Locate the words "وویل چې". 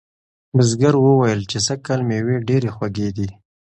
0.99-1.57